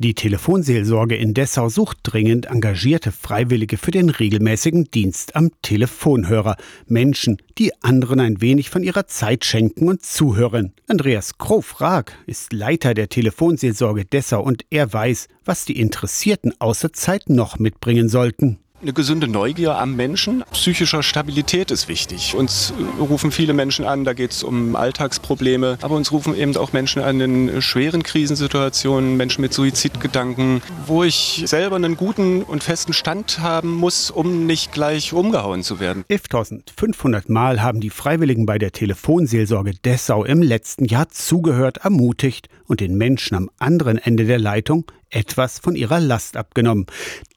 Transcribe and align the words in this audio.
Die 0.00 0.14
Telefonseelsorge 0.14 1.16
in 1.16 1.34
Dessau 1.34 1.68
sucht 1.68 1.98
dringend 2.04 2.46
engagierte 2.46 3.10
Freiwillige 3.10 3.76
für 3.76 3.90
den 3.90 4.10
regelmäßigen 4.10 4.92
Dienst 4.92 5.34
am 5.34 5.50
Telefonhörer. 5.62 6.56
Menschen, 6.86 7.38
die 7.58 7.72
anderen 7.82 8.20
ein 8.20 8.40
wenig 8.40 8.70
von 8.70 8.84
ihrer 8.84 9.08
Zeit 9.08 9.44
schenken 9.44 9.88
und 9.88 10.04
zuhören. 10.04 10.72
Andreas 10.86 11.36
Krof-Raag 11.38 12.12
ist 12.26 12.52
Leiter 12.52 12.94
der 12.94 13.08
Telefonseelsorge 13.08 14.04
Dessau 14.04 14.40
und 14.40 14.64
er 14.70 14.92
weiß, 14.92 15.26
was 15.44 15.64
die 15.64 15.80
Interessierten 15.80 16.54
außer 16.60 16.92
Zeit 16.92 17.28
noch 17.28 17.58
mitbringen 17.58 18.08
sollten. 18.08 18.60
Eine 18.80 18.92
gesunde 18.92 19.26
Neugier 19.26 19.76
am 19.76 19.96
Menschen. 19.96 20.44
Psychischer 20.52 21.02
Stabilität 21.02 21.72
ist 21.72 21.88
wichtig. 21.88 22.36
Uns 22.36 22.72
rufen 23.00 23.32
viele 23.32 23.52
Menschen 23.52 23.84
an, 23.84 24.04
da 24.04 24.12
geht 24.12 24.30
es 24.30 24.44
um 24.44 24.76
Alltagsprobleme, 24.76 25.78
aber 25.82 25.96
uns 25.96 26.12
rufen 26.12 26.32
eben 26.36 26.56
auch 26.56 26.72
Menschen 26.72 27.02
an 27.02 27.20
in 27.20 27.60
schweren 27.60 28.04
Krisensituationen, 28.04 29.16
Menschen 29.16 29.42
mit 29.42 29.52
Suizidgedanken, 29.52 30.62
wo 30.86 31.02
ich 31.02 31.42
selber 31.46 31.74
einen 31.74 31.96
guten 31.96 32.44
und 32.44 32.62
festen 32.62 32.92
Stand 32.92 33.40
haben 33.40 33.74
muss, 33.74 34.12
um 34.12 34.46
nicht 34.46 34.70
gleich 34.70 35.12
umgehauen 35.12 35.64
zu 35.64 35.80
werden. 35.80 36.04
11.500 36.08 37.32
Mal 37.32 37.60
haben 37.60 37.80
die 37.80 37.90
Freiwilligen 37.90 38.46
bei 38.46 38.58
der 38.58 38.70
Telefonseelsorge 38.70 39.72
Dessau 39.74 40.22
im 40.22 40.40
letzten 40.40 40.84
Jahr 40.84 41.08
zugehört, 41.08 41.78
ermutigt 41.78 42.48
und 42.68 42.78
den 42.78 42.96
Menschen 42.96 43.34
am 43.34 43.50
anderen 43.58 43.98
Ende 43.98 44.24
der 44.24 44.38
Leitung 44.38 44.84
etwas 45.10 45.58
von 45.58 45.74
ihrer 45.74 46.00
Last 46.00 46.36
abgenommen. 46.36 46.86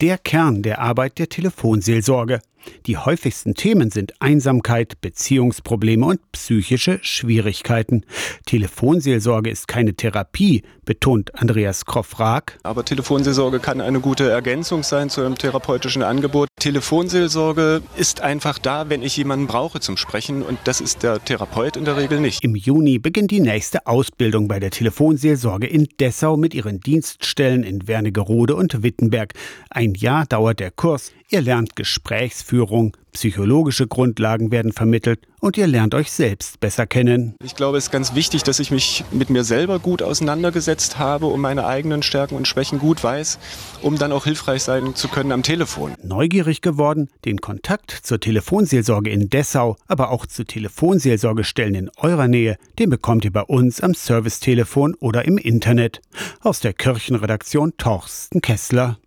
Der 0.02 0.18
Kern 0.18 0.62
der 0.62 0.80
Arbeit 0.80 1.20
der 1.20 1.30
Telefonseelsorge. 1.30 2.42
Die 2.88 2.98
häufigsten 2.98 3.54
Themen 3.54 3.92
sind 3.92 4.14
Einsamkeit, 4.20 5.02
Beziehungsprobleme 5.02 6.04
und 6.04 6.32
psychische 6.32 6.98
Schwierigkeiten. 7.04 8.06
Telefonseelsorge 8.48 9.52
ist 9.52 9.68
keine 9.68 9.94
Therapie, 9.94 10.64
betont 10.84 11.36
Andreas 11.36 11.86
Kroff-Raag. 11.86 12.58
Aber 12.64 12.84
Telefonseelsorge 12.84 13.60
kann 13.60 13.82
eine 13.82 14.00
gute 14.00 14.28
Ergänzung 14.28 14.82
sein 14.82 15.12
zu 15.12 15.22
einem 15.22 15.38
therapeutischen 15.38 16.02
Angebot. 16.02 16.48
Telefonseelsorge 16.60 17.84
ist 17.98 18.22
einfach 18.22 18.58
da, 18.58 18.90
wenn 18.90 19.04
ich 19.04 19.16
jemanden 19.16 19.46
brauche 19.46 19.80
zum 19.80 19.96
Sprechen 19.96 20.42
und 20.42 20.58
das 20.64 20.82
ist 20.82 21.04
der 21.04 21.24
Therapeut 21.24 21.78
in 21.78 21.86
der 21.86 21.98
Regel 21.98 22.20
nicht. 22.20 22.44
Im 22.44 22.56
Juni 22.56 22.98
beginnt 22.98 23.30
die 23.30 23.42
nächste 23.42 23.86
Ausbildung 23.86 24.48
bei 24.48 24.60
der 24.60 24.72
Telefonseelsorge 24.72 25.68
in 25.68 25.88
Dessau 26.00 26.36
mit 26.36 26.56
ihren 26.56 26.80
Dienststellen 26.80 27.64
in 27.64 27.88
Wernigerode 27.88 28.56
und 28.56 28.82
Wittenberg. 28.82 29.34
Ein 29.70 29.94
Jahr 29.94 30.26
dauert 30.26 30.60
der 30.60 30.72
Kurs. 30.72 31.12
Ihr 31.30 31.42
lernt 31.42 31.78
Gesprächsführung, 31.78 32.71
psychologische 33.12 33.88
Grundlagen 33.88 34.52
werden 34.52 34.72
vermittelt 34.72 35.20
und 35.40 35.58
ihr 35.58 35.68
lernt 35.68 35.96
euch 35.96 36.12
selbst 36.12 36.60
besser 36.60 36.88
kennen. 36.88 37.36
Ich 37.44 37.56
glaube, 37.56 37.78
es 37.78 37.86
ist 37.86 37.92
ganz 37.92 38.16
wichtig, 38.16 38.44
dass 38.44 38.60
ich 38.60 38.72
mich 38.72 39.04
mit 39.12 39.30
mir 39.30 39.44
selber 39.44 39.80
gut 39.80 40.02
auseinandergesetzt 40.02 40.98
habe 40.98 41.26
und 41.26 41.42
meine 41.42 41.66
eigenen 41.66 42.04
Stärken 42.04 42.36
und 42.36 42.48
Schwächen 42.48 42.80
gut 42.80 43.04
weiß, 43.04 43.40
um 43.82 43.98
dann 43.98 44.12
auch 44.12 44.24
hilfreich 44.24 44.64
sein 44.64 44.96
zu 44.96 45.08
können 45.08 45.32
am 45.32 45.44
Telefon. 45.44 45.94
Neugierig 46.04 46.62
geworden, 46.62 47.10
den 47.26 47.42
Kontakt 47.42 47.92
zur 47.92 48.20
Telefonseelsorge 48.20 49.10
in 49.10 49.30
Dessau, 49.30 49.76
aber 49.88 50.12
auch 50.12 50.26
zu 50.26 50.46
Telefonseelsorgestellen 50.46 51.76
in 51.76 51.92
eurer 51.98 52.28
Nähe, 52.28 52.58
den 52.80 52.90
bekommt 52.90 53.26
ihr 53.26 53.34
bei 53.34 53.44
uns 53.44 53.82
am 53.82 53.94
Servicetelefon 53.94 54.96
oder 54.96 55.26
im 55.26 55.38
Internet. 55.38 56.02
Aus 56.42 56.60
der 56.60 56.74
Kirchenredaktion 56.74 57.74
Torsten 57.78 58.42
Kessler. 58.42 58.98